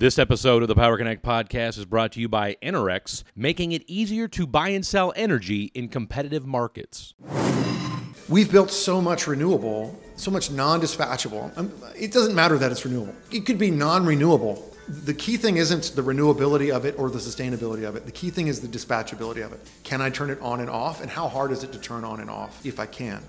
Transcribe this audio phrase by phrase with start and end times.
[0.00, 3.84] This episode of the Power Connect podcast is brought to you by Enerex, making it
[3.86, 7.12] easier to buy and sell energy in competitive markets.
[8.26, 11.54] We've built so much renewable, so much non dispatchable.
[11.58, 14.74] Um, it doesn't matter that it's renewable, it could be non renewable.
[14.88, 18.06] The key thing isn't the renewability of it or the sustainability of it.
[18.06, 19.60] The key thing is the dispatchability of it.
[19.84, 21.02] Can I turn it on and off?
[21.02, 23.20] And how hard is it to turn on and off if I can?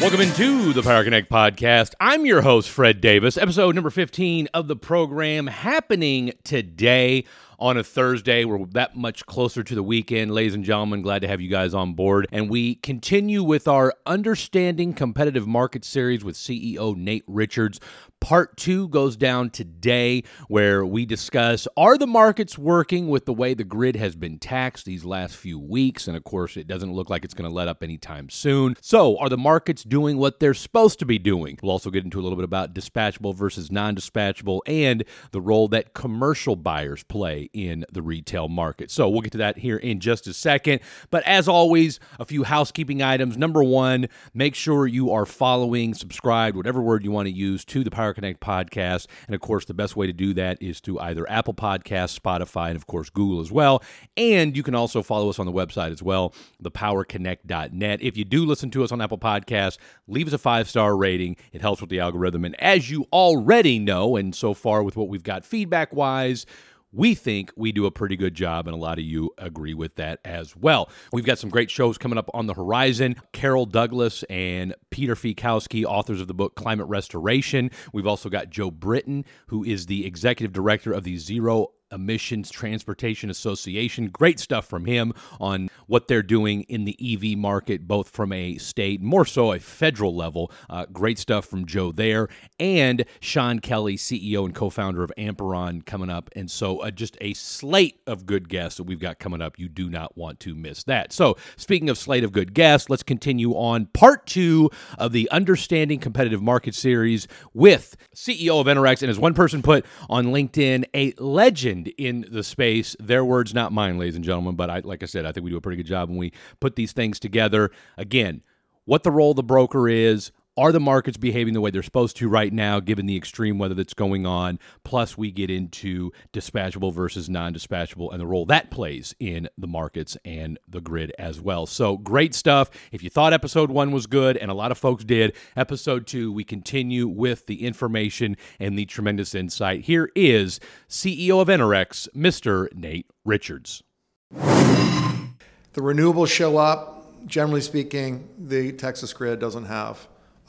[0.00, 1.92] Welcome into the Power Connect podcast.
[1.98, 7.24] I'm your host, Fred Davis, episode number 15 of the program happening today
[7.58, 8.44] on a Thursday.
[8.44, 11.02] We're that much closer to the weekend, ladies and gentlemen.
[11.02, 12.26] Glad to have you guys on board.
[12.32, 17.80] And we continue with our Understanding Competitive Market series with CEO Nate Richards.
[18.20, 23.54] Part two goes down today, where we discuss are the markets working with the way
[23.54, 26.08] the grid has been taxed these last few weeks?
[26.08, 28.76] And of course, it doesn't look like it's going to let up anytime soon.
[28.80, 31.58] So, are the markets doing what they're supposed to be doing?
[31.62, 35.68] We'll also get into a little bit about dispatchable versus non dispatchable and the role
[35.68, 38.90] that commercial buyers play in the retail market.
[38.90, 40.80] So, we'll get to that here in just a second.
[41.10, 43.36] But as always, a few housekeeping items.
[43.36, 47.84] Number one, make sure you are following, subscribed, whatever word you want to use to
[47.84, 49.06] the Power Connect podcast.
[49.26, 52.68] And of course, the best way to do that is through either Apple Podcasts, Spotify,
[52.68, 53.82] and of course, Google as well.
[54.16, 58.02] And you can also follow us on the website as well, thepowerconnect.net.
[58.02, 61.36] If you do listen to us on Apple Podcasts, leave us a five star rating.
[61.52, 62.44] It helps with the algorithm.
[62.44, 66.46] And as you already know, and so far with what we've got feedback wise,
[66.92, 69.96] we think we do a pretty good job, and a lot of you agree with
[69.96, 70.90] that as well.
[71.12, 73.16] We've got some great shows coming up on the horizon.
[73.32, 77.70] Carole Douglis and Peter Fiekowsky, authors of the book Climate Restoration.
[77.92, 83.30] We've also got Joe Britton, who is the executive director of the Zero Emissions Transportation
[83.30, 84.08] Association.
[84.08, 88.58] Great stuff from him on what they're doing in the EV market, both from a
[88.58, 90.52] state, more so a federal level.
[90.68, 92.28] Uh, great stuff from Joe there.
[92.60, 96.30] And Sean Kelly, CEO and co founder of Amperon, coming up.
[96.36, 99.58] And so uh, just a slate of good guests that we've got coming up.
[99.58, 101.12] You do not want to miss that.
[101.12, 105.98] So, speaking of slate of good guests, let's continue on part two of the Understanding
[106.00, 109.02] Competitive Market series with CEO of Enerex.
[109.02, 112.96] And as one person put on LinkedIn, a legend in the space.
[112.98, 114.56] Their words, not mine, ladies and gentlemen.
[114.56, 116.32] But I, like I said, I think we do a pretty good job when we
[116.60, 117.70] put these things together.
[117.96, 118.42] Again,
[118.84, 122.16] what the role of the broker is, are the markets behaving the way they're supposed
[122.16, 124.58] to right now, given the extreme weather that's going on?
[124.82, 129.68] Plus, we get into dispatchable versus non dispatchable and the role that plays in the
[129.68, 131.64] markets and the grid as well.
[131.64, 132.70] So, great stuff.
[132.90, 136.32] If you thought episode one was good, and a lot of folks did, episode two,
[136.32, 139.82] we continue with the information and the tremendous insight.
[139.82, 140.58] Here is
[140.88, 142.66] CEO of Enerex, Mr.
[142.74, 143.84] Nate Richards.
[144.32, 145.30] The
[145.76, 146.96] renewables show up.
[147.26, 150.08] Generally speaking, the Texas grid doesn't have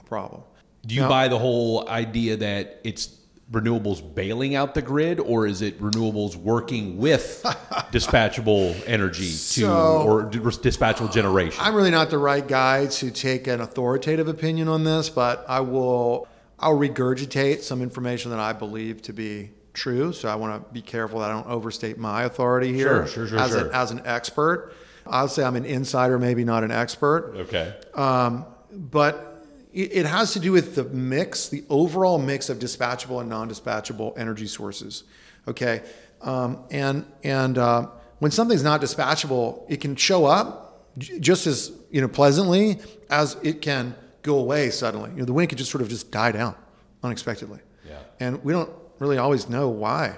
[0.10, 0.44] problem.
[0.86, 3.16] Do you now, buy the whole idea that it's
[3.52, 7.42] renewables bailing out the grid, or is it renewables working with
[7.92, 11.62] dispatchable energy to so, or dispatchable generation?
[11.64, 15.62] I'm really not the right guy to take an authoritative opinion on this, but I
[15.62, 16.28] will.
[16.62, 20.12] I'll regurgitate some information that I believe to be true.
[20.12, 23.28] So I want to be careful that I don't overstate my authority here sure, sure,
[23.28, 23.70] sure, as, sure.
[23.70, 24.74] A, as an expert.
[25.08, 27.34] I'll say I'm an insider, maybe not an expert.
[27.38, 27.74] Okay.
[27.96, 29.29] Um, but
[29.72, 34.48] it has to do with the mix, the overall mix of dispatchable and non-dispatchable energy
[34.48, 35.04] sources.
[35.48, 35.84] Okay,
[36.22, 37.88] um, and and uh,
[38.20, 42.80] when something's not dispatchable, it can show up just as you know pleasantly
[43.10, 45.12] as it can go away suddenly.
[45.12, 46.56] You know, the wind could just sort of just die down
[47.04, 47.60] unexpectedly.
[47.88, 48.00] Yeah.
[48.20, 50.18] And we don't really always know why,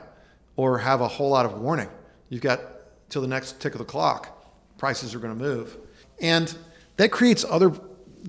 [0.55, 1.89] or have a whole lot of warning.
[2.29, 2.61] You've got
[3.09, 4.37] till the next tick of the clock.
[4.77, 5.77] Prices are going to move,
[6.21, 6.55] and
[6.95, 7.71] that creates other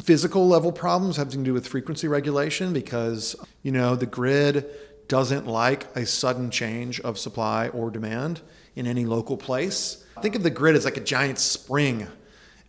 [0.00, 4.66] physical level problems having to do with frequency regulation because you know the grid
[5.08, 8.40] doesn't like a sudden change of supply or demand
[8.76, 10.04] in any local place.
[10.22, 12.06] Think of the grid as like a giant spring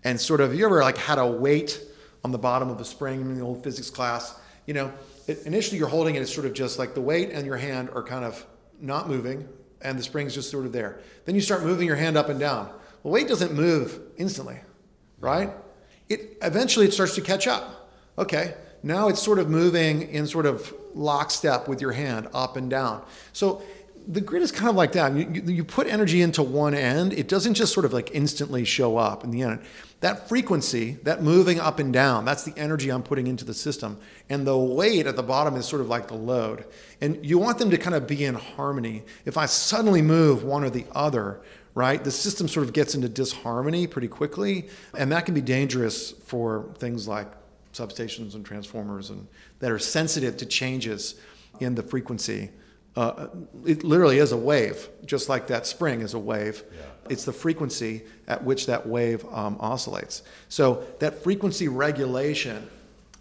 [0.04, 1.82] and sort of you ever like had a weight
[2.24, 4.92] on the bottom of a spring in the old physics class, you know,
[5.28, 7.90] it, initially you're holding it as sort of just like the weight and your hand
[7.94, 8.46] are kind of
[8.80, 9.48] not moving
[9.82, 11.00] and the spring's just sort of there.
[11.26, 12.70] Then you start moving your hand up and down.
[13.04, 14.60] Well, weight doesn't move instantly,
[15.20, 15.52] right?
[16.10, 17.90] It eventually it starts to catch up.
[18.18, 22.70] Okay, now it's sort of moving in sort of lockstep with your hand up and
[22.70, 23.04] down.
[23.32, 23.64] So
[24.08, 25.16] the grid is kind of like that.
[25.16, 28.98] You, you, put energy into one end, it doesn't just sort of like instantly show
[28.98, 29.62] up in the end.
[30.02, 33.98] That frequency, that moving up and down, that's the energy I'm putting into the system.
[34.30, 36.66] And the weight at the bottom is sort of like the load.
[37.00, 39.04] And you want them to kind of be in harmony.
[39.24, 41.40] If I suddenly move one or the other,
[41.76, 42.04] right?
[42.04, 44.68] The system sort of gets into disharmony pretty quickly,
[44.98, 47.28] and that can be dangerous for things like
[47.74, 49.28] substations and transformers and
[49.60, 51.16] that are sensitive to changes
[51.60, 52.50] in the frequency.
[52.96, 53.28] Uh,
[53.66, 56.64] it literally is a wave, just like that spring is a wave.
[56.72, 56.82] Yeah.
[57.10, 60.22] It's the frequency at which that wave um, oscillates.
[60.48, 62.70] So that frequency regulation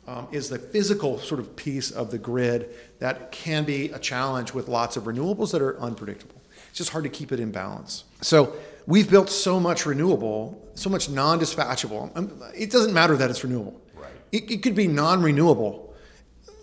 [0.06, 4.52] um, is the physical sort of piece of the grid that can be a challenge
[4.52, 6.41] with lots of renewables that are unpredictable.
[6.72, 8.04] It's just hard to keep it in balance.
[8.22, 12.16] So we've built so much renewable, so much non-dispatchable.
[12.16, 13.78] Um, it doesn't matter that it's renewable.
[13.94, 14.10] Right.
[14.32, 15.94] It, it could be non-renewable.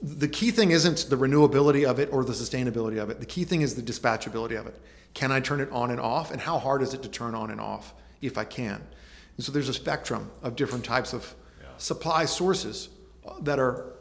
[0.02, 3.20] The key thing isn't the renewability of it or the sustainability of it.
[3.20, 4.82] The key thing is the dispatchability of it.
[5.14, 6.32] Can I turn it on and off?
[6.32, 8.82] And how hard is it to turn on and off if I can?
[9.38, 11.68] And so there's a spectrum of different types of yeah.
[11.78, 12.90] supply sources
[13.42, 13.94] that are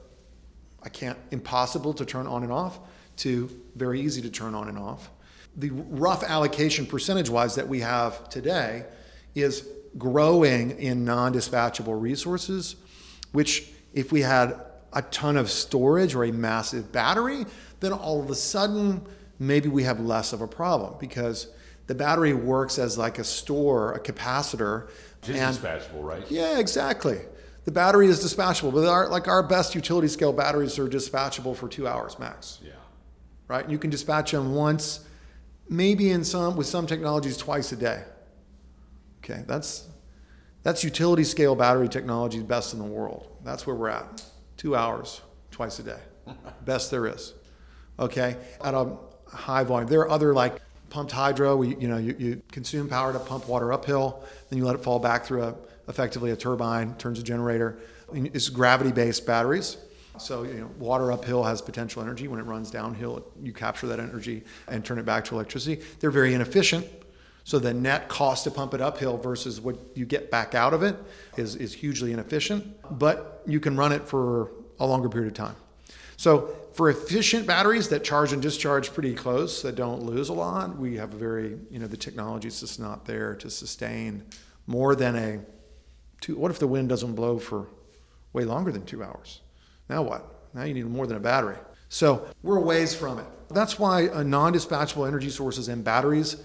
[0.83, 2.79] I can't impossible to turn on and off
[3.19, 5.11] to very easy to turn on and off.
[5.59, 8.87] The rough allocation percentage wise that we have today
[9.35, 9.69] is
[9.99, 12.77] growing in non dispatchable resources,
[13.33, 14.61] which, if we had
[14.93, 17.45] a ton of storage or a massive battery,
[17.81, 19.05] then all of a sudden,
[19.39, 21.49] maybe we have less of a problem because
[21.89, 24.89] the battery works as like a store, a capacitor.
[25.23, 26.31] Just and, dispatchable, right?
[26.31, 27.19] Yeah, exactly.
[27.65, 31.69] The battery is dispatchable, but our, like our best utility scale batteries are dispatchable for
[31.69, 32.61] two hours max.
[32.63, 32.73] Yeah.
[33.47, 33.69] Right?
[33.69, 35.01] You can dispatch them once,
[35.69, 38.03] maybe in some with some technologies twice a day.
[39.23, 39.89] Okay, that's
[40.63, 43.29] that's utility scale battery technology best in the world.
[43.45, 44.25] That's where we're at.
[44.57, 45.21] Two hours,
[45.51, 46.01] twice a day.
[46.65, 47.35] best there is.
[47.99, 48.97] Okay, at a
[49.29, 49.89] high volume.
[49.89, 50.61] There are other like
[50.91, 51.57] pumped hydro.
[51.57, 54.83] We, you know, you, you consume power to pump water uphill, then you let it
[54.83, 55.55] fall back through a
[55.89, 57.79] effectively a turbine, turns a generator.
[58.13, 59.79] It's gravity-based batteries.
[60.19, 62.29] So you know, water uphill has potential energy.
[62.29, 65.83] When it runs downhill, you capture that energy and turn it back to electricity.
[66.01, 66.87] They're very inefficient.
[67.45, 70.83] So the net cost to pump it uphill versus what you get back out of
[70.83, 70.97] it
[71.39, 72.77] is, is hugely inefficient.
[72.99, 75.57] But you can run it for a longer period of time.
[76.19, 80.77] So for efficient batteries that charge and discharge pretty close, that don't lose a lot,
[80.77, 84.25] we have a very, you know, the technology is just not there to sustain
[84.67, 85.41] more than a
[86.21, 87.69] two, what if the wind doesn't blow for
[88.33, 89.41] way longer than two hours?
[89.89, 90.25] Now what?
[90.55, 91.57] Now you need more than a battery.
[91.89, 93.27] So we're ways from it.
[93.51, 96.37] That's why non dispatchable energy sources and batteries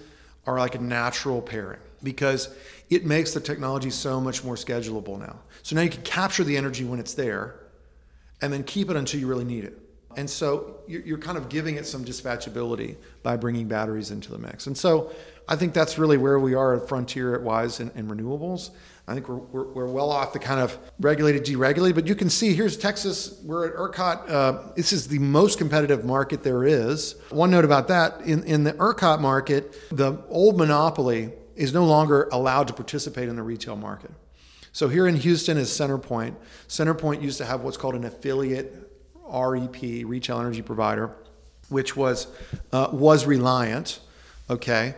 [0.46, 2.54] are like a natural pairing because
[2.90, 5.40] it makes the technology so much more schedulable now.
[5.62, 7.56] So now you can capture the energy when it's there
[8.42, 9.80] and then keep it until you really need it.
[10.18, 14.68] And so you're kind of giving it some dispatchability by bringing batteries into the mix.
[14.68, 15.12] And so
[15.48, 18.72] I think that's really where we are at Frontier at Wise in, in renewables.
[19.08, 22.30] I think we're, we're, we're, well off the kind of regulated, deregulated, but you can
[22.30, 23.38] see here's Texas.
[23.44, 24.30] We're at ERCOT.
[24.30, 27.16] Uh, this is the most competitive market there is.
[27.30, 32.30] One note about that in, in the ERCOT market, the old monopoly is no longer
[32.32, 34.12] allowed to participate in the retail market.
[34.72, 36.36] So here in Houston is CenterPoint.
[36.68, 38.93] CenterPoint used to have what's called an affiliate
[39.28, 41.16] REP, retail energy provider,
[41.70, 42.28] which was
[42.72, 44.00] uh, was Reliant,
[44.50, 44.96] okay,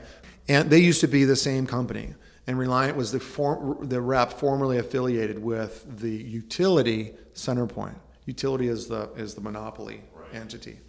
[0.47, 2.13] and they used to be the same company
[2.47, 7.95] and Reliant was the, form, the rep formerly affiliated with the utility CenterPoint.
[8.25, 10.33] Utility is the is the monopoly right.
[10.33, 10.79] entity.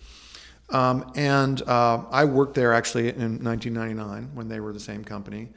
[0.70, 5.48] Um, and uh, I worked there actually in 1999 when they were the same company,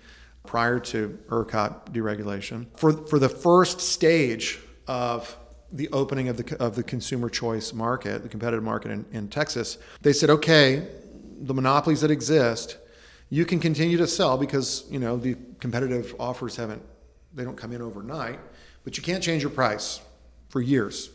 [0.45, 2.67] prior to ERCOT deregulation.
[2.75, 5.37] For for the first stage of
[5.71, 9.77] the opening of the of the consumer choice market, the competitive market in, in Texas,
[10.01, 10.87] they said, okay,
[11.41, 12.77] the monopolies that exist
[13.29, 16.81] you can continue to sell because you know the competitive offers haven't
[17.33, 18.39] they don't come in overnight
[18.83, 20.01] but you can't change your price
[20.49, 21.11] for years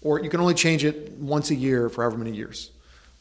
[0.00, 2.70] or you can only change it once a year for however many years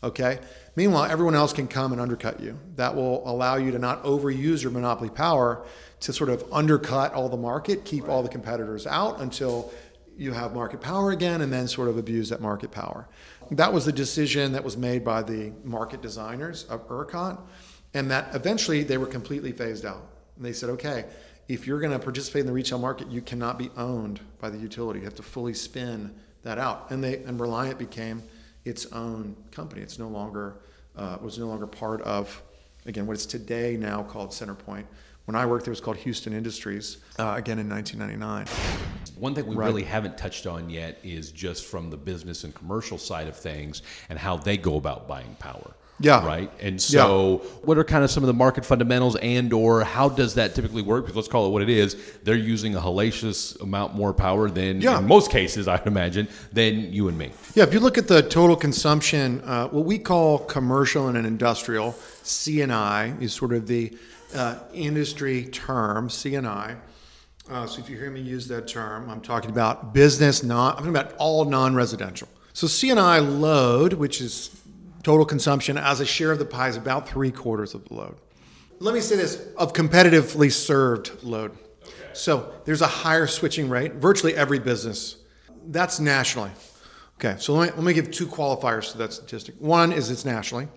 [0.03, 0.39] okay
[0.75, 4.62] meanwhile everyone else can come and undercut you that will allow you to not overuse
[4.62, 5.65] your monopoly power
[6.00, 8.12] to sort of undercut all the market keep right.
[8.12, 9.71] all the competitors out until
[10.17, 13.07] you have market power again and then sort of abuse that market power
[13.51, 17.39] that was the decision that was made by the market designers of ERCOT
[17.93, 20.07] and that eventually they were completely phased out.
[20.36, 21.05] And they said, okay,
[21.47, 24.57] if you're going to participate in the retail market, you cannot be owned by the
[24.57, 25.00] utility.
[25.00, 26.91] You have to fully spin that out.
[26.91, 28.21] And they and Reliant became
[28.65, 29.81] its own company.
[29.81, 30.57] It's no longer
[30.95, 32.41] uh, was no longer part of
[32.86, 34.86] again what is today now called CenterPoint.
[35.27, 37.00] When I worked there, it was called Houston Industries.
[37.19, 38.48] Uh, again in 1999.
[39.19, 39.65] One thing we right.
[39.65, 43.81] really haven't touched on yet is just from the business and commercial side of things
[44.07, 45.74] and how they go about buying power.
[46.00, 46.25] Yeah.
[46.25, 46.50] Right.
[46.62, 47.50] And so, yeah.
[47.63, 50.84] what are kind of some of the market fundamentals, and or how does that typically
[50.84, 51.03] work?
[51.03, 51.98] Because let's call it what it is.
[52.24, 55.00] They're using a hellacious amount more power than, yeah.
[55.00, 57.31] in most cases, I'd imagine, than you and me.
[57.53, 57.63] Yeah.
[57.63, 61.93] If you look at the total consumption, uh, what we call commercial and an industrial
[62.24, 63.98] CNI is sort of the
[64.36, 66.77] uh, industry term CNI.
[67.50, 70.72] Uh, so if you hear me use that term, I'm talking about business, not.
[70.72, 72.27] I'm talking about all non-residential.
[72.53, 74.62] So CNI load, which is
[75.03, 78.17] total consumption as a share of the pie is about three quarters of the load.
[78.79, 81.51] Let me say this of competitively served load.
[81.51, 81.93] Okay.
[82.13, 85.17] So there's a higher switching rate, virtually every business.
[85.67, 86.51] That's nationally.
[87.19, 89.55] Okay, so let me, let me give two qualifiers to that statistic.
[89.60, 90.67] One is it's nationally,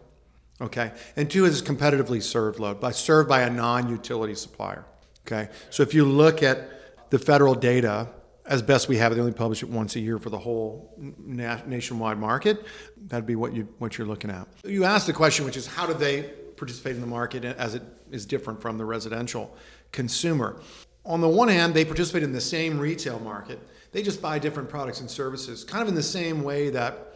[0.61, 4.85] okay, and two is competitively served load, by served by a non-utility supplier.
[5.27, 8.09] Okay, so if you look at the federal data,
[8.47, 11.61] as best we have they only publish it once a year for the whole na-
[11.67, 12.65] nationwide market.
[13.07, 14.49] That'd be what you what you're looking at.
[14.65, 16.23] You asked the question, which is how do they
[16.57, 19.55] participate in the market as it is different from the residential
[19.93, 20.61] consumer?
[21.05, 23.59] On the one hand, they participate in the same retail market
[23.93, 27.15] they just buy different products and services, kind of in the same way that,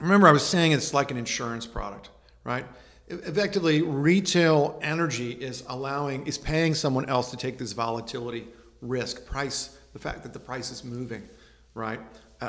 [0.00, 2.10] remember, I was saying it's like an insurance product,
[2.48, 2.64] right?
[3.08, 8.48] Effectively, retail energy is allowing, is paying someone else to take this volatility
[8.80, 11.22] risk, price, the fact that the price is moving,
[11.74, 12.00] right,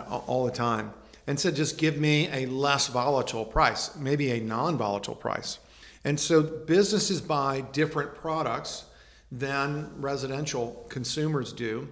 [0.09, 0.93] all the time.
[1.27, 5.59] And so just give me a less volatile price, maybe a non volatile price.
[6.05, 8.85] And so businesses buy different products
[9.31, 11.89] than residential consumers do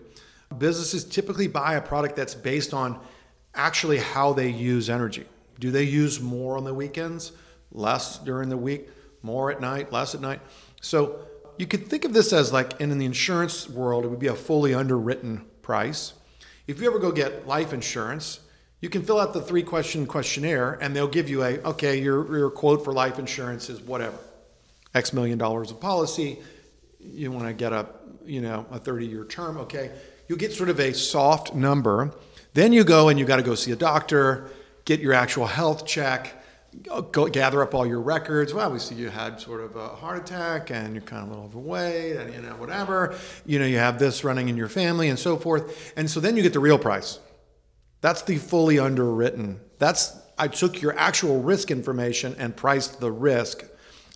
[0.57, 2.99] Businesses typically buy a product that's based on
[3.53, 5.25] actually how they use energy.
[5.59, 7.33] Do they use more on the weekends,
[7.77, 8.89] less during the week,
[9.21, 10.41] more at night, less at night?
[10.81, 11.19] So
[11.57, 14.35] you could think of this as like in the insurance world, it would be a
[14.35, 16.13] fully underwritten price.
[16.67, 18.41] If you ever go get life insurance,
[18.81, 22.37] you can fill out the three question questionnaire and they'll give you a okay, your,
[22.37, 24.17] your quote for life insurance is whatever.
[24.93, 26.39] X million dollars of policy.
[26.99, 27.87] You want to get a
[28.25, 29.91] you know a 30 year term, okay
[30.27, 32.13] you get sort of a soft number.
[32.53, 34.49] Then you go and you got to go see a doctor,
[34.85, 36.43] get your actual health check,
[36.83, 38.53] go gather up all your records.
[38.53, 41.31] Well, we see you had sort of a heart attack and you're kind of a
[41.31, 43.17] little overweight and you know whatever.
[43.45, 45.93] You know you have this running in your family and so forth.
[45.95, 47.19] And so then you get the real price.
[48.01, 49.59] That's the fully underwritten.
[49.79, 53.65] That's I took your actual risk information and priced the risk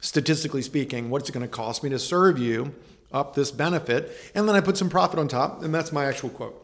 [0.01, 1.09] statistically speaking.
[1.09, 2.75] What's it going to cost me to serve you?
[3.13, 6.29] up this benefit, and then I put some profit on top, and that's my actual
[6.29, 6.60] quote.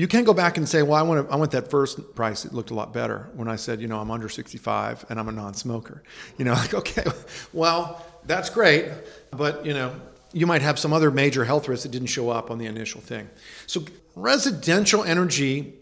[0.00, 2.46] You can go back and say, well, I want, to, I want that first price.
[2.46, 5.28] It looked a lot better when I said, you know, I'm under 65 and I'm
[5.28, 6.02] a non-smoker.
[6.38, 7.04] You know, like, okay,
[7.52, 8.90] well, that's great,
[9.30, 9.94] but, you know,
[10.32, 13.02] you might have some other major health risks that didn't show up on the initial
[13.02, 13.28] thing.
[13.66, 13.84] So
[14.16, 15.74] residential energy,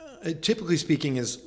[0.00, 1.38] uh, typically speaking, is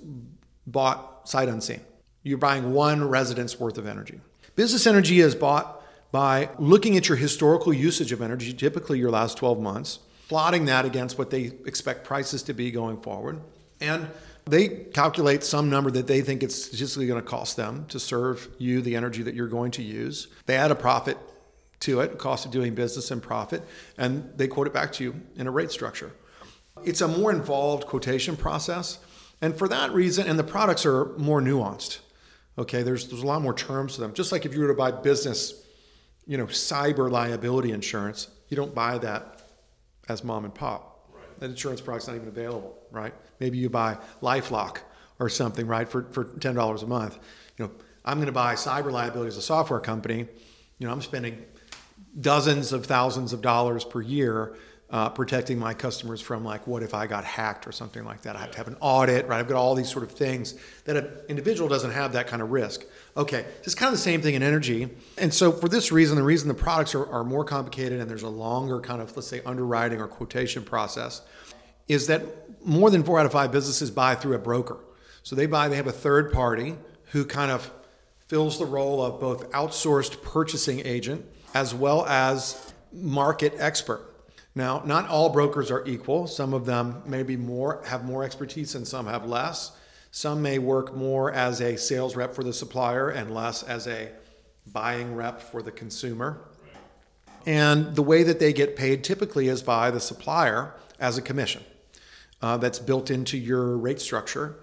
[0.65, 1.81] bought sight unseen.
[2.21, 4.21] You're buying one residence worth of energy.
[4.55, 9.37] Business energy is bought by looking at your historical usage of energy, typically your last
[9.37, 13.41] 12 months, plotting that against what they expect prices to be going forward.
[13.81, 14.07] And
[14.45, 18.47] they calculate some number that they think it's statistically going to cost them to serve
[18.57, 20.27] you the energy that you're going to use.
[20.45, 21.17] They add a profit
[21.81, 23.61] to it, cost of doing business and profit,
[23.97, 26.11] and they quote it back to you in a rate structure.
[26.83, 28.99] It's a more involved quotation process.
[29.41, 31.99] And for that reason, and the products are more nuanced.
[32.57, 34.13] Okay, there's, there's a lot more terms to them.
[34.13, 35.63] Just like if you were to buy business
[36.25, 39.42] you know, cyber liability insurance, you don't buy that
[40.10, 41.10] as mom and pop.
[41.13, 41.39] Right.
[41.39, 43.13] That insurance product's not even available, right?
[43.39, 44.79] Maybe you buy LifeLock
[45.19, 47.19] or something, right, for, for $10 a month.
[47.57, 47.72] You know,
[48.05, 50.27] I'm going to buy cyber liability as a software company.
[50.79, 51.45] You know, I'm spending
[52.19, 54.55] dozens of thousands of dollars per year
[54.93, 58.35] uh, protecting my customers from like what if I got hacked or something like that.
[58.35, 59.39] I have to have an audit, right?
[59.39, 60.53] I've got all these sort of things
[60.85, 62.85] that an individual doesn't have that kind of risk.
[63.17, 64.88] Okay, it's kind of the same thing in energy.
[65.17, 68.21] And so for this reason, the reason the products are, are more complicated and there's
[68.21, 71.23] a longer kind of, let's say, underwriting or quotation process
[71.88, 72.21] is that
[72.63, 74.77] more than four out of five businesses buy through a broker.
[75.23, 77.71] So they buy, they have a third party who kind of
[78.27, 84.12] fills the role of both outsourced purchasing agent as well as market expert.
[84.55, 86.27] Now, not all brokers are equal.
[86.27, 89.72] Some of them maybe more have more expertise and some have less.
[90.12, 94.10] Some may work more as a sales rep for the supplier and less as a
[94.72, 96.39] buying rep for the consumer.
[97.45, 101.63] And the way that they get paid typically is by the supplier as a commission
[102.41, 104.57] uh, that's built into your rate structure,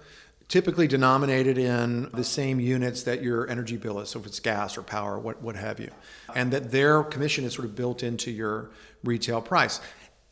[0.51, 4.77] typically denominated in the same units that your energy bill is, so if it's gas
[4.77, 5.89] or power, what, what have you.
[6.35, 8.69] And that their commission is sort of built into your
[9.01, 9.79] retail price.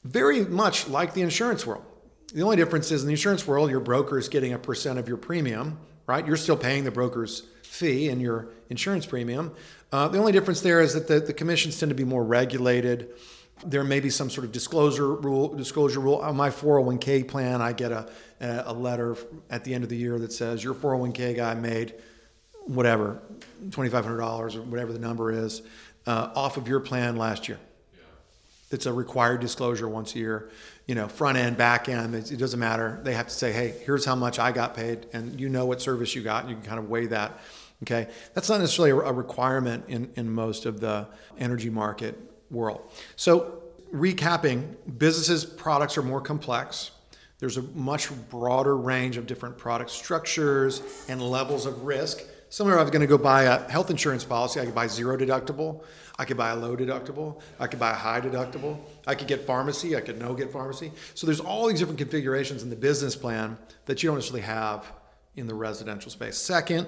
[0.03, 1.85] Very much like the insurance world.
[2.33, 5.07] The only difference is in the insurance world, your broker is getting a percent of
[5.07, 6.27] your premium, right?
[6.27, 9.53] You're still paying the broker's fee and your insurance premium.
[9.93, 13.09] Uh, the only difference there is that the, the commissions tend to be more regulated.
[13.65, 15.55] There may be some sort of disclosure rule.
[15.55, 16.17] Disclosure rule.
[16.17, 19.17] On my 401k plan, I get a, a letter
[19.49, 21.93] at the end of the year that says your 401k guy made
[22.65, 23.19] whatever,
[23.69, 25.61] $2,500 or whatever the number is,
[26.05, 27.59] uh, off of your plan last year.
[28.71, 30.49] It's a required disclosure once a year.
[30.85, 32.99] You know, front end, back end, it, it doesn't matter.
[33.03, 35.81] They have to say, hey, here's how much I got paid, and you know what
[35.81, 37.39] service you got, and you can kind of weigh that.
[37.83, 42.19] Okay, that's not necessarily a, a requirement in, in most of the energy market
[42.51, 42.81] world.
[43.15, 46.91] So, recapping, businesses' products are more complex.
[47.39, 52.21] There's a much broader range of different product structures and levels of risk.
[52.49, 54.59] Somewhere I'm going to go buy a health insurance policy.
[54.59, 55.83] I could buy zero deductible.
[56.17, 57.39] I could buy a low deductible.
[57.59, 58.77] I could buy a high deductible.
[59.07, 59.95] I could get pharmacy.
[59.95, 60.91] I could no get pharmacy.
[61.15, 64.91] So there's all these different configurations in the business plan that you don't necessarily have
[65.35, 66.37] in the residential space.
[66.37, 66.87] Second,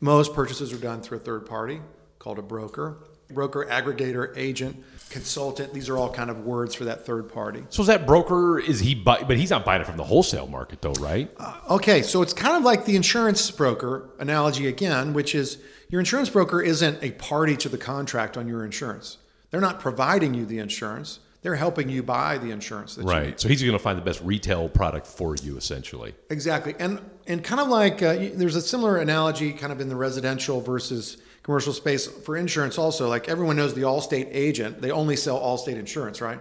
[0.00, 1.80] most purchases are done through a third party
[2.18, 2.98] called a broker.
[3.30, 5.74] Broker, aggregator, agent, consultant.
[5.74, 7.64] These are all kind of words for that third party.
[7.68, 8.58] So is that broker?
[8.58, 8.94] Is he?
[8.94, 11.30] Buy, but he's not buying it from the wholesale market, though, right?
[11.36, 16.00] Uh, okay, so it's kind of like the insurance broker analogy again, which is your
[16.00, 19.18] insurance broker isn't a party to the contract on your insurance.
[19.50, 21.18] They're not providing you the insurance.
[21.42, 23.40] They're helping you buy the insurance that right.
[23.40, 26.14] So he's going to find the best retail product for you, essentially.
[26.28, 29.96] Exactly, and and kind of like uh, there's a similar analogy, kind of in the
[29.96, 31.16] residential versus
[31.50, 32.78] commercial space for insurance.
[32.78, 36.38] Also, like everyone knows the Allstate agent, they only sell Allstate insurance, right?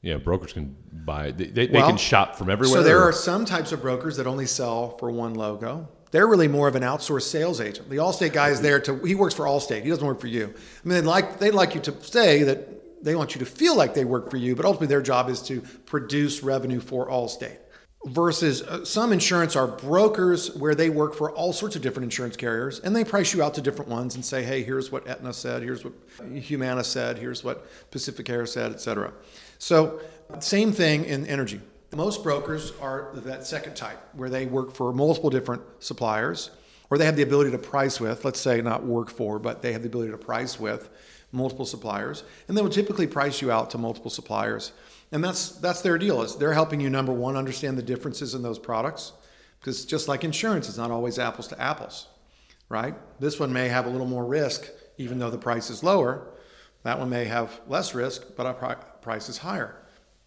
[0.00, 1.32] Yeah, brokers can buy.
[1.32, 2.78] They, they, Well, they can shop from everywhere.
[2.78, 5.88] So there or- are some types of brokers that only sell for one logo.
[6.12, 7.90] They're really more of an outsourced sales agent.
[7.90, 9.82] The Allstate guy is there to he works for Allstate.
[9.82, 10.44] He doesn't work for you.
[10.44, 13.76] I mean, they'd like they'd like you to say that they want you to feel
[13.76, 17.58] like they work for you, but ultimately their job is to produce revenue for Allstate.
[18.06, 22.36] Versus uh, some insurance are brokers where they work for all sorts of different insurance
[22.36, 25.32] carriers and they price you out to different ones and say, hey, here's what Aetna
[25.32, 25.94] said, here's what
[26.34, 29.10] Humana said, here's what PacifiCare said, et cetera.
[29.58, 30.00] So,
[30.40, 31.62] same thing in energy.
[31.94, 36.50] Most brokers are that second type, where they work for multiple different suppliers,
[36.90, 39.72] or they have the ability to price with, let's say not work for, but they
[39.72, 40.90] have the ability to price with
[41.32, 44.72] multiple suppliers, and they will typically price you out to multiple suppliers.
[45.14, 46.22] And that's that's their deal.
[46.22, 49.12] Is they're helping you number one understand the differences in those products,
[49.60, 52.08] because just like insurance, it's not always apples to apples,
[52.68, 52.96] right?
[53.20, 54.68] This one may have a little more risk,
[54.98, 56.32] even though the price is lower.
[56.82, 59.76] That one may have less risk, but our pri- price is higher.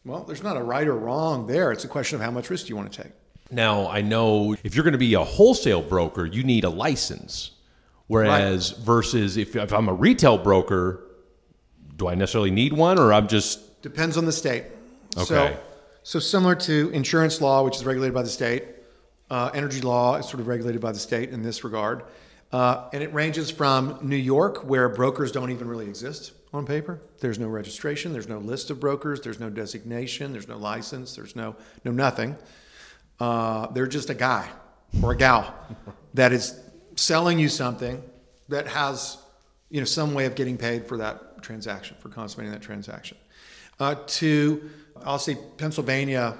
[0.06, 1.74] Well, there's not a right or wrong there.
[1.74, 3.12] It's a question of how much risk you want to take.
[3.52, 7.52] Now, I know if you're going to be a wholesale broker, you need a license.
[8.08, 11.04] Whereas, versus if, if I'm a retail broker,
[11.98, 13.82] do I necessarily need one or I'm just.
[13.82, 14.64] Depends on the state.
[15.18, 15.26] Okay.
[15.26, 15.58] So,
[16.04, 18.64] so similar to insurance law, which is regulated by the state,
[19.30, 22.04] uh, energy law is sort of regulated by the state in this regard.
[22.52, 27.02] Uh, and it ranges from New York, where brokers don't even really exist on paper.
[27.20, 31.36] There's no registration, there's no list of brokers, there's no designation, there's no license, there's
[31.36, 32.38] no no nothing.
[33.20, 34.50] Uh, they're just a guy
[35.04, 35.54] or a gal
[36.14, 36.58] that is
[36.96, 38.02] selling you something
[38.48, 39.18] that has
[39.70, 43.18] you know some way of getting paid for that transaction for consummating that transaction.
[43.80, 44.70] Uh, to
[45.06, 46.38] I'll say Pennsylvania,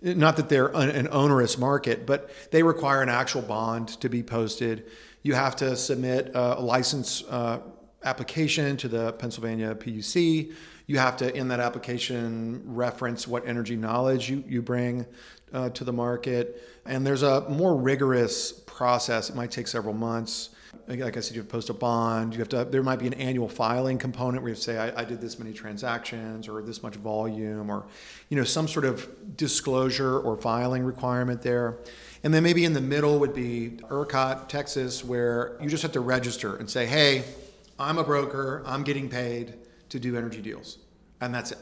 [0.00, 4.84] not that they're an, onerous market, but they require an actual bond to be posted.
[5.22, 7.60] You have to submit a, a license uh,
[8.04, 10.52] application to the Pennsylvania PUC.
[10.86, 15.06] You have to, in that application, reference what energy knowledge you, you bring
[15.52, 16.62] uh, to the market.
[16.84, 19.30] And there's a more rigorous process.
[19.30, 20.50] It might take several months.
[20.88, 22.34] Like I said, you have to post a bond.
[22.34, 22.64] You have to.
[22.64, 25.20] There might be an annual filing component where you have to say, I, I did
[25.20, 27.86] this many transactions or this much volume, or
[28.28, 31.78] you know, some sort of disclosure or filing requirement there.
[32.24, 36.00] And then maybe in the middle would be ERCOT, Texas, where you just have to
[36.00, 37.24] register and say, hey,
[37.78, 38.62] I'm a broker.
[38.66, 39.54] I'm getting paid
[39.90, 40.78] to do energy deals,
[41.20, 41.58] and that's it.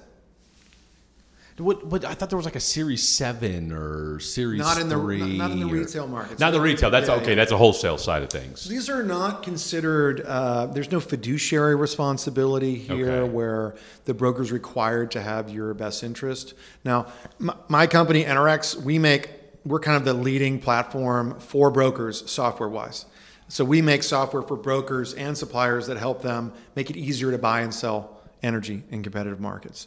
[1.60, 4.96] What, what I thought there was like a Series Seven or Series Not in the-
[4.96, 6.38] Three, not- not in the retail market.
[6.40, 6.90] Not the retail.
[6.90, 7.30] That's Yeah, okay.
[7.30, 7.34] yeah.
[7.34, 8.66] That's a wholesale side of things.
[8.66, 13.30] These are not considered, uh, there's no fiduciary responsibility here Okay.
[13.30, 13.74] where
[14.06, 16.54] the broker's required to have your best interest.
[16.84, 17.06] Now,
[17.38, 19.28] my, my company, Enerex, we make,
[19.66, 23.04] we're kind of the leading platform for brokers software wise.
[23.48, 27.38] So we make software for brokers and suppliers that help them make it easier to
[27.38, 29.86] buy and sell energy in competitive markets.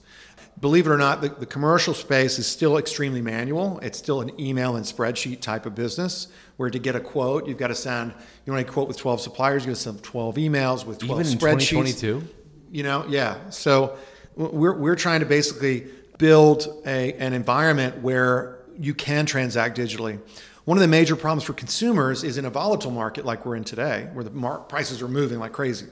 [0.59, 3.79] Believe it or not, the, the commercial space is still extremely manual.
[3.79, 7.57] It's still an email and spreadsheet type of business where to get a quote, you've
[7.57, 8.13] got to send,
[8.45, 11.19] you want to quote with 12 suppliers, you got to send 12 emails with 12
[11.19, 11.99] Even in spreadsheets.
[11.99, 12.27] 2022.
[12.71, 13.49] You know, yeah.
[13.49, 13.97] So
[14.35, 15.87] we're, we're trying to basically
[16.17, 20.19] build a, an environment where you can transact digitally.
[20.65, 23.63] One of the major problems for consumers is in a volatile market like we're in
[23.63, 25.87] today, where the mar- prices are moving like crazy.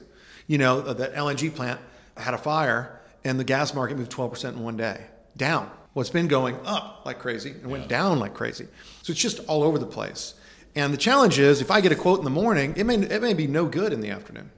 [0.46, 1.78] You know, the LNG plant
[2.16, 5.04] had a fire and the gas market moved 12% in one day,
[5.36, 5.70] down.
[5.94, 8.66] Well, it's been going up like crazy and went down like crazy.
[9.02, 10.34] So it's just all over the place.
[10.74, 13.20] And the challenge is if I get a quote in the morning, it may, it
[13.20, 14.50] may be no good in the afternoon.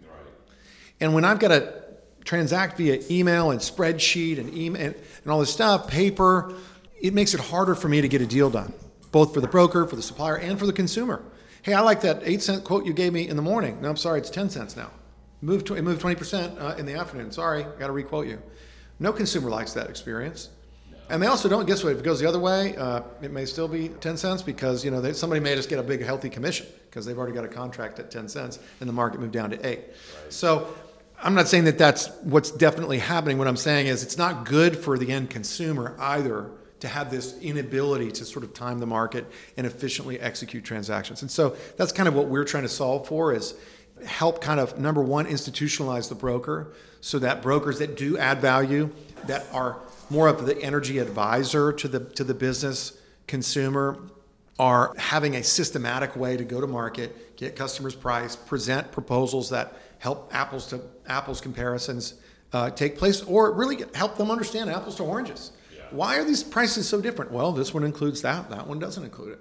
[1.01, 1.83] And when I've got to
[2.25, 6.55] transact via email and spreadsheet and email and, and all this stuff, paper,
[7.01, 8.73] it makes it harder for me to get a deal done,
[9.11, 11.23] both for the broker, for the supplier, and for the consumer.
[11.63, 13.81] Hey, I like that eight cent quote you gave me in the morning.
[13.81, 14.91] No, I'm sorry, it's 10 cents now.
[15.41, 17.31] Move it moved 20% uh, in the afternoon.
[17.31, 18.41] Sorry, I got to requote you.
[19.01, 20.51] No consumer likes that experience.
[21.11, 23.45] And they also don't, guess what, if it goes the other way, uh, it may
[23.45, 26.31] still be 10 cents because, you know, they, somebody may just get a big healthy
[26.31, 29.51] commission because they've already got a contract at 10 cents and the market moved down
[29.51, 29.81] to eight.
[29.81, 30.33] Right.
[30.33, 30.75] So
[31.23, 33.37] I'm not saying that that's what's definitely happening.
[33.37, 37.39] What I'm saying is it's not good for the end consumer either to have this
[37.41, 39.27] inability to sort of time the market
[39.57, 41.23] and efficiently execute transactions.
[41.23, 43.55] And so that's kind of what we're trying to solve for is
[44.07, 48.91] help kind of number one institutionalize the broker so that brokers that do add value
[49.27, 49.79] that are
[50.11, 53.99] more of the energy advisor to the to the business consumer
[54.59, 59.75] are having a systematic way to go to market, get customers price, present proposals that
[59.99, 62.15] help apples to apples comparisons
[62.53, 65.51] uh, take place, or really help them understand apples to oranges.
[65.75, 65.83] Yeah.
[65.91, 67.33] Why are these prices so different?
[67.33, 69.41] Well, this one includes that, that one doesn't include it,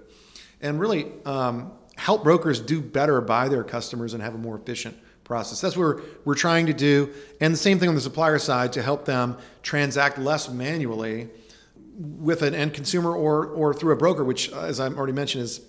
[0.60, 4.96] and really um, help brokers do better by their customers and have a more efficient
[5.24, 5.60] process.
[5.60, 7.12] That's what we're, we're trying to do.
[7.40, 11.28] And the same thing on the supplier side to help them transact less manually
[11.98, 15.44] with an end consumer or, or through a broker, which, uh, as I've already mentioned,
[15.44, 15.60] is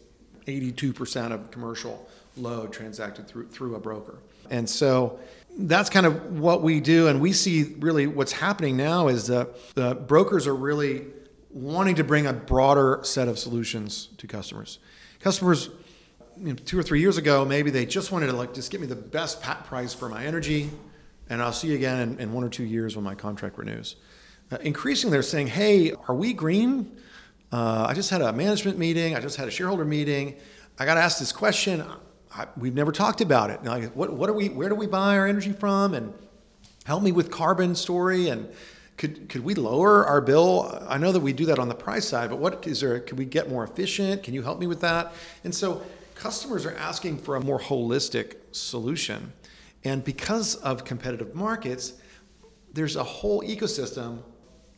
[0.48, 2.08] 82% of commercial
[2.38, 4.20] load transacted through, through a broker.
[4.50, 5.20] And so
[5.58, 7.08] that's kind of what we do.
[7.08, 11.06] And we see really what's happening now is that the brokers are really
[11.50, 14.80] wanting to bring a broader set of solutions to customers.
[15.22, 15.70] Customers
[16.38, 18.82] you know, two or three years ago, maybe they just wanted to like just give
[18.82, 20.70] me the best price for my energy,
[21.30, 23.96] and I'll see you again in, in one or two years when my contract renews.
[24.52, 26.98] Uh, increasingly, they're saying, "Hey, are we green?
[27.52, 29.16] Uh, I just had a management meeting.
[29.16, 30.36] I just had a shareholder meeting.
[30.78, 31.84] I got to ask this question.
[32.34, 33.64] I, we've never talked about it.
[33.64, 34.50] Like, what, what are we?
[34.50, 35.94] Where do we buy our energy from?
[35.94, 36.14] And
[36.86, 38.50] help me with carbon story and."
[38.98, 40.82] Could, could we lower our bill?
[40.88, 42.98] I know that we do that on the price side, but what is there?
[43.02, 44.24] Could we get more efficient?
[44.24, 45.12] Can you help me with that?
[45.44, 45.82] And so
[46.16, 49.32] customers are asking for a more holistic solution.
[49.84, 51.94] And because of competitive markets,
[52.74, 54.20] there's a whole ecosystem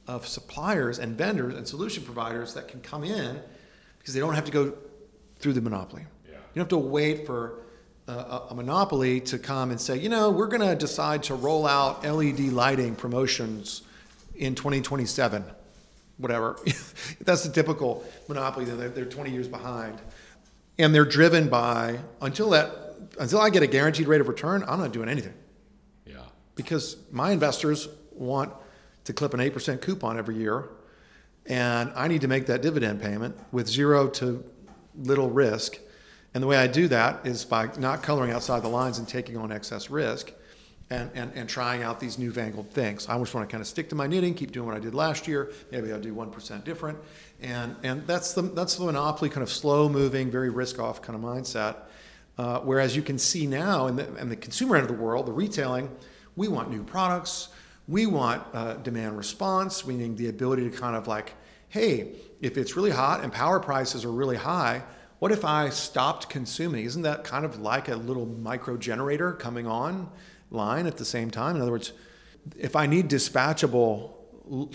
[0.07, 3.39] of suppliers and vendors and solution providers that can come in
[3.99, 4.73] because they don't have to go
[5.39, 6.05] through the monopoly.
[6.25, 6.33] Yeah.
[6.33, 7.59] You don't have to wait for
[8.07, 11.67] a, a monopoly to come and say, you know, we're going to decide to roll
[11.67, 13.83] out LED lighting promotions
[14.35, 15.43] in 2027,
[16.17, 16.57] whatever.
[17.21, 18.65] That's the typical monopoly.
[18.65, 19.99] They're, they're 20 years behind
[20.79, 22.71] and they're driven by until that
[23.19, 25.33] until I get a guaranteed rate of return, I'm not doing anything.
[26.05, 26.17] Yeah.
[26.55, 28.53] Because my investors want
[29.05, 30.69] to clip an 8% coupon every year
[31.47, 34.43] and I need to make that dividend payment with zero to
[34.95, 35.77] little risk.
[36.33, 39.37] And the way I do that is by not coloring outside the lines and taking
[39.37, 40.31] on excess risk
[40.89, 43.07] and, and, and trying out these new newfangled things.
[43.09, 44.95] I just want to kind of stick to my knitting, keep doing what I did
[44.95, 45.51] last year.
[45.71, 46.97] Maybe I'll do 1% different.
[47.41, 51.15] And, and that's, the, that's the monopoly kind of slow moving, very risk off kind
[51.15, 51.75] of mindset.
[52.37, 55.25] Uh, whereas you can see now in the, in the consumer end of the world,
[55.25, 55.89] the retailing,
[56.35, 57.49] we want new products.
[57.87, 61.33] We want uh, demand response, meaning the ability to kind of like,
[61.69, 64.83] hey, if it's really hot and power prices are really high,
[65.19, 66.85] what if I stopped consuming?
[66.85, 70.09] Isn't that kind of like a little micro generator coming on
[70.49, 71.55] line at the same time?
[71.55, 71.93] In other words,
[72.57, 74.13] if I need dispatchable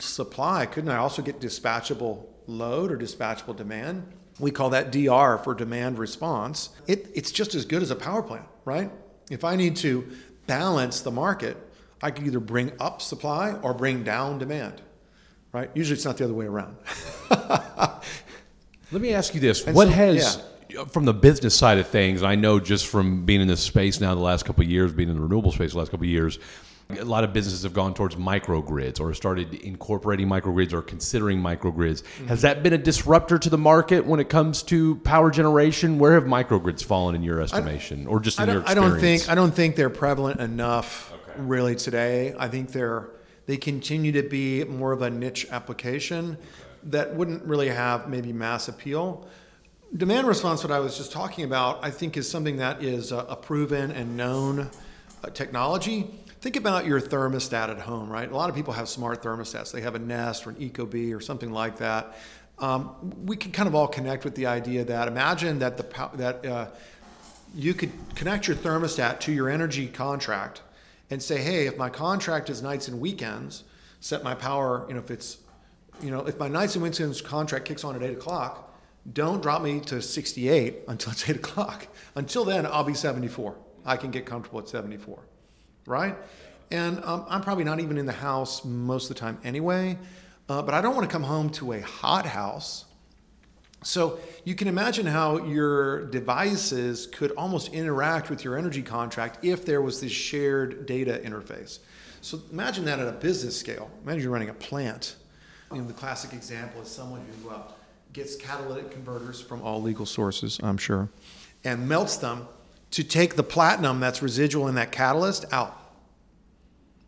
[0.01, 4.07] supply, couldn't I also get dispatchable load or dispatchable demand.
[4.39, 6.71] We call that DR for demand response.
[6.87, 8.91] It, it's just as good as a power plant, right?
[9.31, 10.09] If I need to
[10.47, 11.57] balance the market,
[12.03, 14.83] I can either bring up supply or bring down demand,
[15.53, 15.71] right?
[15.75, 16.77] Usually it's not the other way around.
[17.31, 19.65] Let me ask you this.
[19.67, 20.43] And what so, has, yeah.
[20.91, 24.15] From the business side of things, I know just from being in this space now
[24.15, 26.39] the last couple of years, being in the renewable space the last couple of years,
[26.91, 32.03] a lot of businesses have gone towards microgrids or started incorporating microgrids or considering microgrids.
[32.03, 32.27] Mm-hmm.
[32.27, 35.99] Has that been a disruptor to the market when it comes to power generation?
[35.99, 38.85] Where have microgrids fallen in your estimation, or just in your experience?
[38.85, 41.41] I don't think I don't think they're prevalent enough okay.
[41.41, 42.35] really today.
[42.39, 43.11] I think they're
[43.47, 46.41] they continue to be more of a niche application okay.
[46.85, 49.27] that wouldn't really have maybe mass appeal.
[49.95, 53.37] Demand response, what I was just talking about, I think is something that is a,
[53.41, 54.71] proven and known
[55.23, 56.11] uh, technology
[56.43, 58.29] Think about your thermostat at home, right?
[58.29, 59.71] A lot of people have smart thermostats.
[59.71, 62.17] They have a Nest or an Ecobee or something like that.
[62.59, 66.45] Um, we can kind of all connect with the idea that imagine that the that
[66.45, 66.67] uh,
[67.55, 70.63] you could connect your thermostat to your energy contract
[71.11, 73.63] and say, hey, if my contract is nights and weekends,
[74.01, 74.85] set my power.
[74.89, 75.39] You know, if it's
[76.03, 78.72] you know, if my nights and weekends contract kicks on at eight o'clock,
[79.11, 81.89] don't drop me to 68 until it's eight o'clock.
[82.15, 83.57] Until then, I'll be 74.
[83.85, 85.23] I can get comfortable at 74
[85.87, 86.17] right?
[86.71, 89.99] And um, I'm probably not even in the house most of the time anyway.
[90.49, 92.87] Uh, but I don't want to come home to a hot house.
[93.85, 99.65] So you can imagine how your devices could almost interact with your energy contract if
[99.65, 101.81] there was this shared data interface.
[102.21, 103.91] So imagine that at a business scale.
[104.05, 105.17] Imagine you're running a plant.
[105.73, 107.63] You know, the classic example is someone who uh,
[108.13, 111.09] gets catalytic converters from all legal sources, I'm sure,
[111.65, 112.47] and melts them
[112.91, 115.79] to take the platinum that's residual in that catalyst out.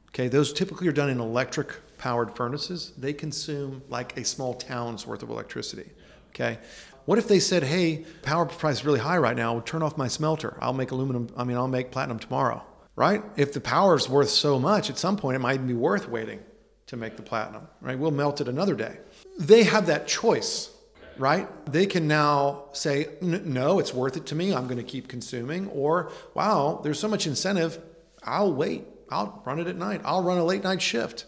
[0.08, 2.92] Okay, those typically are done in electric powered furnaces.
[2.96, 5.90] They consume like a small town's worth of electricity.
[6.30, 6.58] Okay.
[7.04, 10.08] What if they said, hey, power price is really high right now, turn off my
[10.08, 10.56] smelter.
[10.60, 12.62] I'll make aluminum, I mean, I'll make platinum tomorrow,
[12.96, 13.22] right?
[13.36, 16.40] If the power is worth so much, at some point it might be worth waiting
[16.86, 17.98] to make the platinum, right?
[17.98, 18.98] We'll melt it another day.
[19.38, 20.70] They have that choice,
[21.18, 21.48] right?
[21.66, 24.54] They can now say, no, it's worth it to me.
[24.54, 25.68] I'm going to keep consuming.
[25.68, 27.78] Or, wow, there's so much incentive.
[28.22, 28.84] I'll wait.
[29.10, 30.00] I'll run it at night.
[30.04, 31.26] I'll run a late night shift.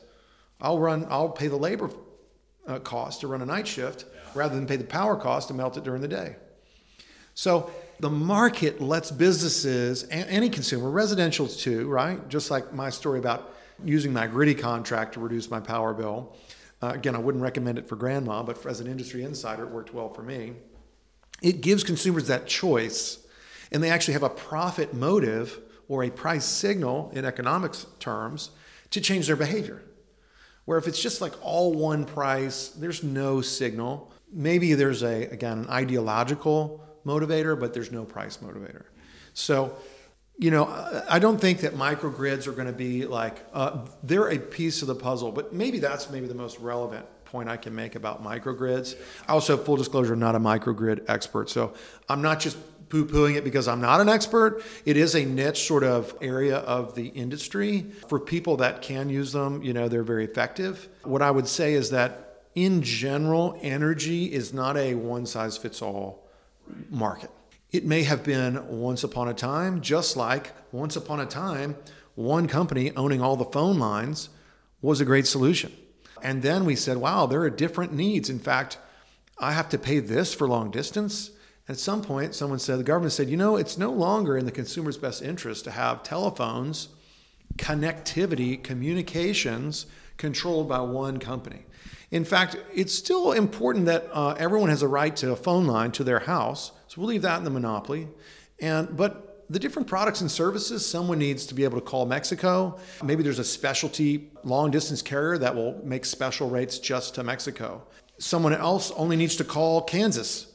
[0.61, 1.91] I'll run, I'll pay the labor
[2.67, 5.77] uh, cost to run a night shift rather than pay the power cost to melt
[5.77, 6.37] it during the day.
[7.35, 7.71] So
[8.01, 12.27] the market lets businesses, any consumer, residentials too, right?
[12.29, 16.35] Just like my story about using my Griddy contract to reduce my power bill.
[16.83, 19.71] Uh, again, I wouldn't recommend it for grandma, but for, as an industry insider, it
[19.71, 20.53] worked well for me.
[21.43, 23.19] It gives consumers that choice,
[23.73, 25.59] and they actually have a profit motive
[25.89, 28.51] or a price signal in economics terms
[28.91, 29.83] to change their behavior.
[30.65, 34.13] Where if it's just like all one price, there's no signal.
[34.33, 38.85] Maybe there's a, again, an ideological motivator, but there's no price motivator.
[39.33, 39.77] So,
[40.39, 40.67] you know,
[41.09, 44.89] I don't think that microgrids are going to be like, uh, they're a piece of
[44.89, 48.97] the puzzle, but maybe that's maybe the most relevant point I can make about microgrids.
[49.27, 51.49] I also, full disclosure, I'm not a microgrid expert.
[51.49, 51.75] So
[52.09, 54.63] I'm not just poo pooing it because I'm not an expert.
[54.85, 57.87] It is a niche sort of area of the industry.
[58.09, 60.89] For people that can use them, you know, they're very effective.
[61.03, 65.83] What I would say is that in general, energy is not a one size fits
[65.83, 66.27] all
[66.91, 67.31] market.
[67.73, 71.77] It may have been once upon a time, just like once upon a time,
[72.15, 74.29] one company owning all the phone lines
[74.81, 75.73] was a great solution.
[76.23, 78.31] And then we said, wow, there are different needs.
[78.31, 78.79] In fact,
[79.39, 81.31] I have to pay this for long distance.
[81.69, 84.53] At some point, someone said, the government said, you know, it's no longer in the
[84.53, 86.89] consumer's best interest to have telephones,
[87.57, 91.67] connectivity, communications controlled by one company.
[92.11, 95.91] In fact, it's still important that uh, everyone has a right to a phone line
[95.93, 96.71] to their house.
[96.97, 98.09] So we'll leave that in the monopoly.
[98.59, 102.81] And but the different products and services, someone needs to be able to call Mexico.
[103.05, 107.87] Maybe there's a specialty long distance carrier that will make special rates just to Mexico.
[108.19, 110.49] Someone else only needs to call Kansas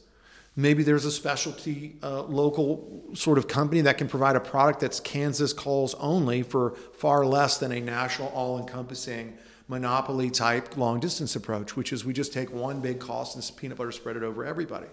[0.54, 5.00] Maybe there's a specialty uh, local sort of company that can provide a product that's
[5.00, 11.36] Kansas calls only for far less than a national all encompassing monopoly type long distance
[11.36, 14.44] approach, which is we just take one big cost and peanut butter spread it over
[14.44, 14.88] everybody.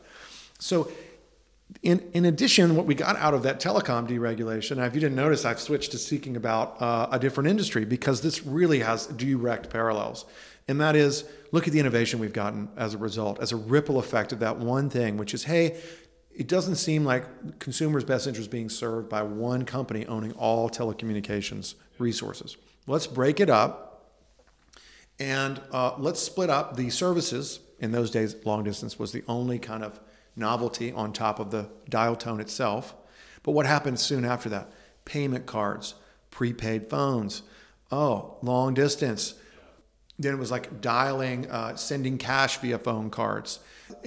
[0.60, 0.90] So,
[1.84, 5.46] in, in addition, what we got out of that telecom deregulation, if you didn't notice,
[5.46, 10.26] I've switched to speaking about uh, a different industry because this really has direct parallels.
[10.68, 13.98] And that is look at the innovation we've gotten as a result, as a ripple
[13.98, 15.80] effect of that one thing, which is hey,
[16.32, 21.76] it doesn't seem like consumers' best interest being served by one company owning all telecommunications
[21.98, 22.56] resources.
[22.88, 24.16] Let's break it up
[25.20, 27.60] and uh, let's split up the services.
[27.80, 30.00] In those days, long distance was the only kind of
[30.40, 32.96] novelty on top of the dial tone itself.
[33.44, 34.72] But what happened soon after that?
[35.06, 35.96] Payment cards,
[36.32, 37.44] prepaid phones.
[37.92, 39.36] Oh, long distance
[40.20, 43.60] then it was like dialing, uh, sending cash via phone cards,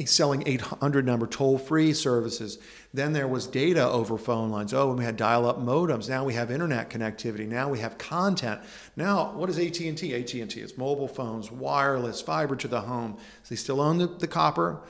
[0.06, 2.58] selling 800 number toll free services.
[2.94, 4.74] Then there was data over phone lines.
[4.74, 6.08] Oh, and we had dial up modems.
[6.08, 7.46] Now we have internet connectivity.
[7.46, 8.60] Now we have content.
[8.96, 10.14] Now, what is AT&T?
[10.14, 13.16] AT&T is mobile phones, wireless, fiber to the home.
[13.42, 14.80] So they still own the, the copper,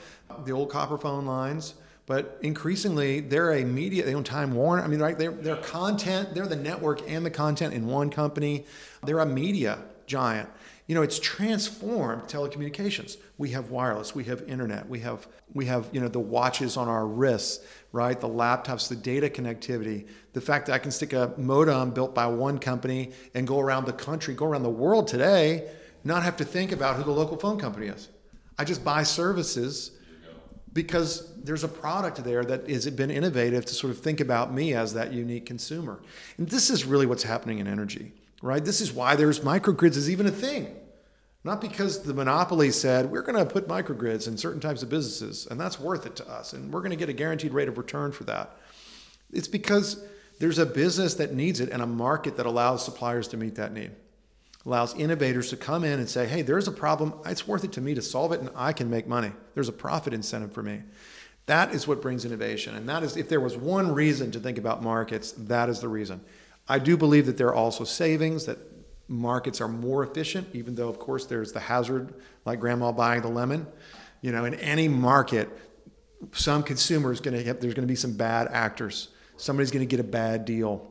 [0.45, 1.75] the old copper phone lines.
[2.07, 4.83] But increasingly, they're a media, they own Time Warner.
[4.83, 8.67] I mean, right, they're, they're content, they're the network and the content in one company.
[9.05, 10.49] They're a media giant
[10.87, 13.17] you know, it's transformed telecommunications.
[13.39, 16.89] We have wireless, we have internet, we have we have you know the watches on
[16.89, 18.19] our wrists, right?
[18.21, 22.27] The laptops, the data connectivity, the fact that I can stick a modem built by
[22.27, 25.71] one company and go around the country, go around the world today,
[26.05, 28.09] not have to think about who the local phone company is.
[28.59, 29.93] I just buy services
[30.73, 34.75] because there's a product there that has been innovative to sort of think about me
[34.75, 36.01] as that unique consumer.
[36.39, 38.65] And this is really what's happening in energy right?
[38.65, 40.77] This is why there's microgrids is even a thing.
[41.45, 45.49] Not because the monopoly said, we're going to put microgrids in certain types of businesses,
[45.51, 47.79] and that's worth it to us, and we're going to get a guaranteed rate of
[47.79, 48.57] return for that.
[49.33, 50.05] It's because
[50.39, 53.73] there's a business that needs it and a market that allows suppliers to meet that
[53.73, 53.93] need.
[54.65, 57.15] Allows innovators to come in and say, hey, there's a problem.
[57.27, 59.33] It's worth it to me to solve it and I can make money.
[59.55, 60.83] There's a profit incentive for me.
[61.47, 62.77] That is what brings innovation.
[62.77, 65.89] And that is, if there was one reason to think about markets, that is the
[65.89, 66.21] reason.
[66.69, 68.59] I do believe that there are also savings, that
[69.09, 73.29] markets are more efficient, even though, of course, there's the hazard, like grandma buying the
[73.29, 73.67] lemon.
[74.21, 75.49] You know, in any market,
[76.33, 79.09] some consumer is going to there's going to be some bad actors.
[79.37, 80.89] Somebody's going to get a bad deal.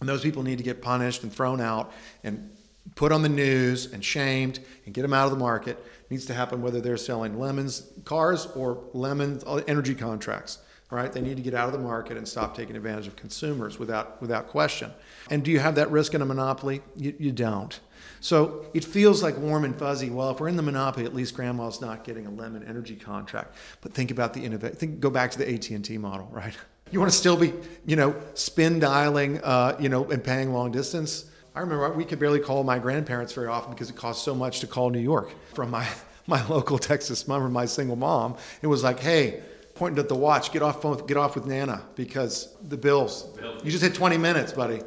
[0.00, 1.92] And those people need to get punished and thrown out
[2.24, 2.50] and
[2.96, 6.26] put on the news and shamed and get them out of the market It needs
[6.26, 10.58] to happen whether they're selling lemons cars or lemon uh, energy contracts
[10.94, 11.12] right?
[11.12, 14.20] They need to get out of the market and stop taking advantage of consumers without
[14.22, 14.92] without question.
[15.30, 16.82] And do you have that risk in a monopoly?
[16.96, 17.78] You, you don't.
[18.20, 20.10] So it feels like warm and fuzzy.
[20.10, 23.56] Well if we're in the monopoly at least grandma's not getting a lemon energy contract.
[23.80, 26.56] But think about the innovation think go back to the AT&T model right?
[26.90, 27.52] You want to still be
[27.84, 31.26] you know spin dialing uh, you know and paying long distance?
[31.54, 34.60] I remember we could barely call my grandparents very often because it cost so much
[34.60, 35.86] to call New York from my,
[36.26, 38.36] my local Texas mom or my single mom.
[38.60, 39.40] It was like, hey,
[39.74, 43.26] pointing at the watch, get off phone, get off with Nana because the bills.
[43.64, 44.82] You just hit 20 minutes, buddy.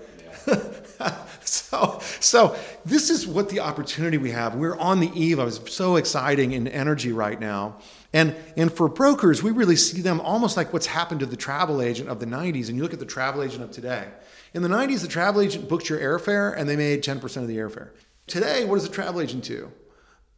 [0.47, 1.15] Yeah.
[1.41, 4.55] so, so this is what the opportunity we have.
[4.55, 5.39] We're on the eve.
[5.39, 7.77] I was so exciting in energy right now.
[8.13, 11.81] And, and for brokers, we really see them almost like what's happened to the travel
[11.81, 12.69] agent of the 90s.
[12.69, 14.07] And you look at the travel agent of today.
[14.53, 17.57] In the 90s, the travel agent booked your airfare and they made 10% of the
[17.57, 17.89] airfare.
[18.25, 19.71] Today, what does the travel agent do?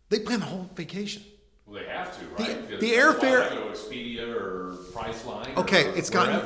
[0.10, 1.24] They plan the whole vacation.
[1.70, 2.70] Well, they have to, right?
[2.70, 3.50] The, the airfare.
[3.50, 5.56] Go Expedia or Priceline.
[5.58, 6.42] Okay, or it's gotten.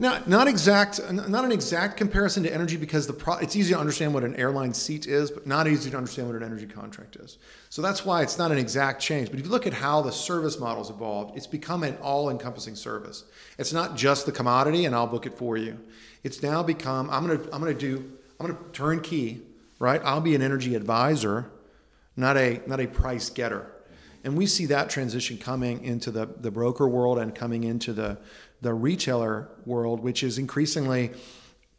[0.00, 3.80] Not, not exact, not an exact comparison to energy because the pro, it's easy to
[3.80, 7.16] understand what an airline seat is, but not easy to understand what an energy contract
[7.16, 7.38] is.
[7.68, 9.28] So that's why it's not an exact change.
[9.28, 13.24] But if you look at how the service model's evolved, it's become an all-encompassing service.
[13.58, 15.76] It's not just the commodity, and I'll book it for you.
[16.22, 19.40] It's now become I'm gonna I'm gonna do I'm gonna turnkey,
[19.80, 20.00] right?
[20.04, 21.50] I'll be an energy advisor,
[22.16, 23.72] not a not a price getter.
[24.24, 28.18] And we see that transition coming into the, the broker world and coming into the,
[28.60, 31.12] the retailer world, which is increasingly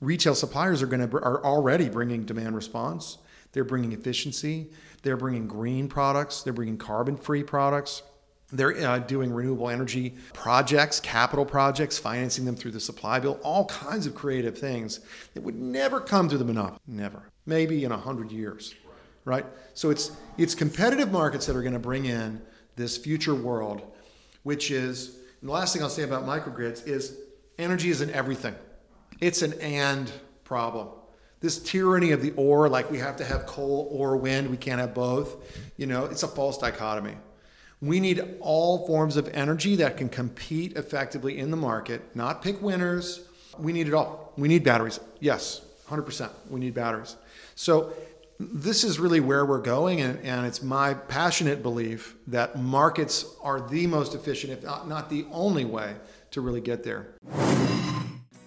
[0.01, 3.17] retail suppliers are going to are already bringing demand response.
[3.51, 4.71] They're bringing efficiency.
[5.01, 6.43] They're bringing green products.
[6.43, 8.03] They're bringing carbon free products.
[8.51, 13.65] They're uh, doing renewable energy projects, capital projects, financing them through the supply bill, all
[13.65, 15.01] kinds of creative things
[15.35, 16.79] that would never come through the monopoly.
[16.87, 17.29] Never.
[17.45, 18.73] Maybe in a hundred years,
[19.25, 19.45] right?
[19.73, 22.41] So it's it's competitive markets that are going to bring in
[22.75, 23.81] this future world,
[24.43, 25.17] which is.
[25.41, 27.17] the last thing I'll say about microgrids is
[27.57, 28.55] energy isn't everything.
[29.21, 30.11] It's an and
[30.43, 30.89] problem.
[31.41, 34.81] This tyranny of the or, like we have to have coal or wind, we can't
[34.81, 35.37] have both.
[35.77, 37.15] You know, it's a false dichotomy.
[37.81, 42.61] We need all forms of energy that can compete effectively in the market, not pick
[42.61, 43.21] winners.
[43.57, 44.33] We need it all.
[44.37, 44.99] We need batteries.
[45.21, 46.29] Yes, 100%.
[46.49, 47.15] We need batteries.
[47.55, 47.93] So,
[48.39, 53.59] this is really where we're going, and, and it's my passionate belief that markets are
[53.59, 55.95] the most efficient, if not, not the only way,
[56.31, 57.07] to really get there.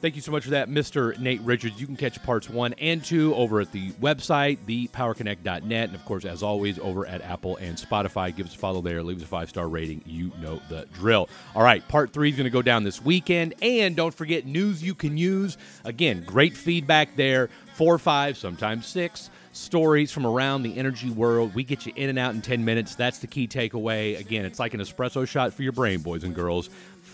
[0.00, 1.16] Thank you so much for that, Mr.
[1.20, 1.81] Nate Richards.
[1.81, 5.88] You can catch parts one and two over at the website, thepowerconnect.net.
[5.90, 8.35] And of course, as always, over at Apple and Spotify.
[8.35, 10.02] Give us a follow there, leave us a five star rating.
[10.05, 11.28] You know the drill.
[11.55, 13.55] All right, part three is going to go down this weekend.
[13.62, 15.57] And don't forget, news you can use.
[15.85, 17.48] Again, great feedback there.
[17.74, 21.54] Four, five, sometimes six stories from around the energy world.
[21.54, 22.94] We get you in and out in 10 minutes.
[22.94, 24.18] That's the key takeaway.
[24.18, 26.70] Again, it's like an espresso shot for your brain, boys and girls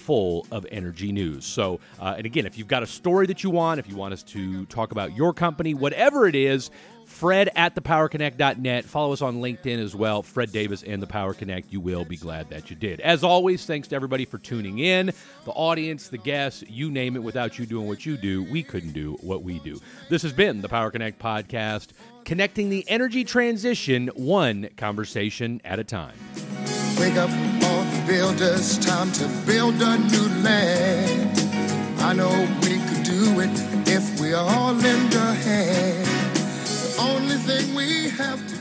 [0.09, 1.44] full of energy news.
[1.44, 4.14] So, uh, and again, if you've got a story that you want, if you want
[4.14, 6.70] us to talk about your company, whatever it is,
[7.05, 8.85] Fred at thepowerconnect.net.
[8.85, 10.22] Follow us on LinkedIn as well.
[10.22, 11.72] Fred Davis and the Power Connect.
[11.72, 13.01] You will be glad that you did.
[13.01, 15.07] As always, thanks to everybody for tuning in,
[15.44, 17.22] the audience, the guests, you name it.
[17.22, 19.81] Without you doing what you do, we couldn't do what we do.
[20.09, 21.88] This has been the Power Connect podcast,
[22.29, 26.14] connecting the energy transition one conversation at a time.
[27.01, 27.31] Wake up
[28.07, 31.38] builders, time to build a new land.
[32.01, 32.29] I know
[32.61, 33.51] we could do it
[33.88, 36.07] if we all lend a hand.
[36.67, 38.58] The only thing we have to